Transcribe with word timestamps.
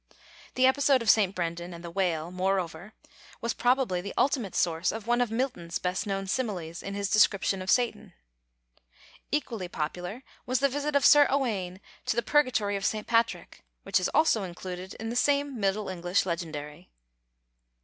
The 0.55 0.65
episode 0.65 1.03
of 1.03 1.11
St. 1.11 1.35
Brendan 1.35 1.75
and 1.75 1.83
the 1.83 1.91
whale, 1.91 2.31
moreover, 2.31 2.93
was 3.39 3.53
probably 3.53 4.01
the 4.01 4.15
ultimate 4.17 4.55
source 4.55 4.91
of 4.91 5.05
one 5.05 5.21
of 5.21 5.29
Milton's 5.29 5.77
best 5.77 6.07
known 6.07 6.25
similes 6.25 6.81
in 6.81 6.95
his 6.95 7.07
description 7.11 7.61
of 7.61 7.69
Satan. 7.69 8.13
Equally 9.31 9.67
popular 9.67 10.23
was 10.47 10.59
the 10.59 10.69
visit 10.69 10.95
of 10.95 11.05
Sir 11.05 11.27
Owayn 11.29 11.79
to 12.07 12.15
the 12.15 12.23
Purgatory 12.23 12.75
of 12.75 12.83
St. 12.83 13.05
Patrick, 13.05 13.63
which 13.83 13.99
is 13.99 14.09
also 14.09 14.41
included 14.41 14.95
in 14.95 15.09
the 15.09 15.15
same 15.15 15.59
Middle 15.59 15.87
English 15.87 16.25
Legendary. 16.25 16.89